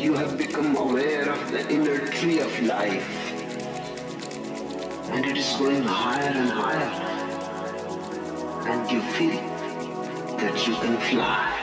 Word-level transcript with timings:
You 0.00 0.14
have 0.14 0.38
become 0.38 0.76
aware 0.76 1.30
of 1.30 1.50
the 1.52 1.60
inner 1.70 1.98
tree 2.06 2.40
of 2.40 2.62
life 2.62 3.06
and 5.12 5.26
it 5.26 5.36
is 5.36 5.52
going 5.58 5.82
higher 5.82 6.32
and 6.40 6.48
higher 6.48 6.90
and 8.66 8.90
you 8.90 9.02
feel 9.12 9.42
that 10.38 10.66
you 10.66 10.74
can 10.76 10.96
fly. 11.10 11.59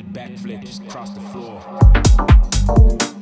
did 0.00 0.14
backflips 0.14 0.80
across 0.86 1.10
the 1.10 1.20
floor. 1.20 3.19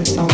então 0.00 0.29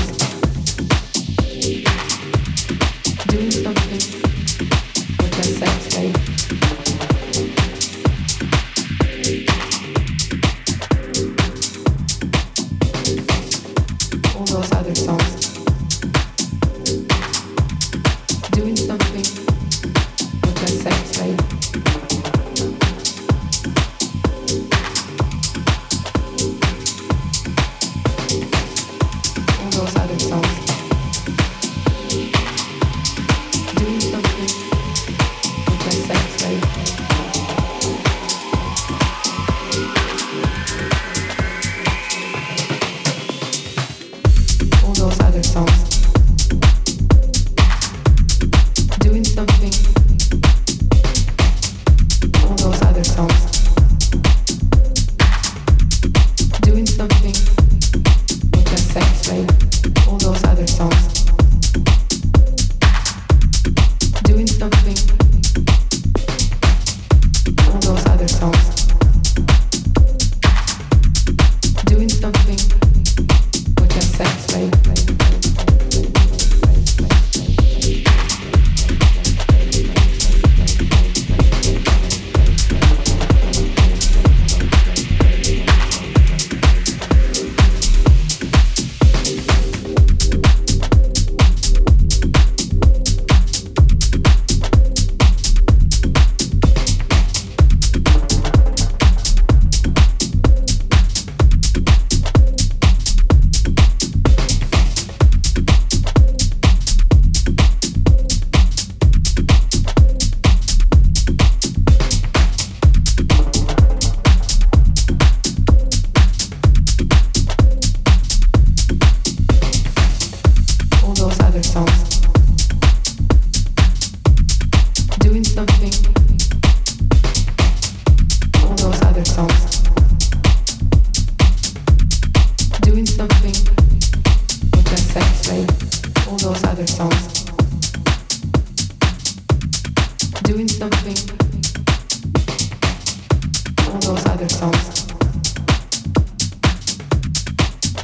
those 144.07 144.27
other 144.27 144.49
songs. 144.49 145.07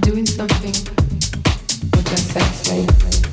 Doing 0.00 0.26
something 0.26 0.74
with 1.92 2.04
that 2.06 2.18
sex 2.18 2.56
slave. 2.62 3.31